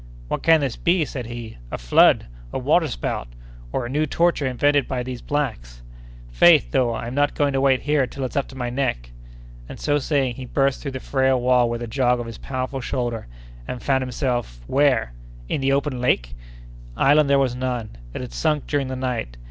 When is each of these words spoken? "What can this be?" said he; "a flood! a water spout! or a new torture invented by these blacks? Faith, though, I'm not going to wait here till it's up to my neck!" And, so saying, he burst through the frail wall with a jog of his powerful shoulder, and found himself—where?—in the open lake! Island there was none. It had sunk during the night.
"What 0.29 0.41
can 0.41 0.61
this 0.61 0.77
be?" 0.77 1.05
said 1.05 1.27
he; 1.27 1.59
"a 1.71 1.77
flood! 1.77 2.25
a 2.51 2.57
water 2.57 2.87
spout! 2.87 3.27
or 3.71 3.85
a 3.85 3.87
new 3.87 4.07
torture 4.07 4.47
invented 4.47 4.87
by 4.87 5.03
these 5.03 5.21
blacks? 5.21 5.83
Faith, 6.31 6.71
though, 6.71 6.95
I'm 6.95 7.13
not 7.13 7.35
going 7.35 7.53
to 7.53 7.61
wait 7.61 7.81
here 7.83 8.07
till 8.07 8.23
it's 8.23 8.35
up 8.35 8.47
to 8.47 8.55
my 8.57 8.71
neck!" 8.71 9.11
And, 9.69 9.79
so 9.79 9.99
saying, 9.99 10.37
he 10.37 10.45
burst 10.47 10.81
through 10.81 10.93
the 10.93 10.99
frail 10.99 11.39
wall 11.39 11.69
with 11.69 11.83
a 11.83 11.87
jog 11.87 12.19
of 12.19 12.25
his 12.25 12.39
powerful 12.39 12.81
shoulder, 12.81 13.27
and 13.67 13.83
found 13.83 14.01
himself—where?—in 14.01 15.61
the 15.61 15.71
open 15.71 16.01
lake! 16.01 16.33
Island 16.97 17.29
there 17.29 17.37
was 17.37 17.53
none. 17.53 17.91
It 18.15 18.21
had 18.21 18.33
sunk 18.33 18.65
during 18.65 18.87
the 18.87 18.95
night. 18.95 19.37